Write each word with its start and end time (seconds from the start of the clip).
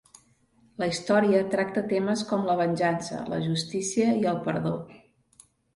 La 0.83 0.87
història 0.91 1.41
tracta 1.51 1.83
temes 1.93 2.25
com 2.31 2.49
la 2.49 2.57
venjança, 2.63 3.23
la 3.35 3.43
justícia 3.47 4.13
i 4.25 4.29
el 4.35 4.45
perdó. 4.51 4.79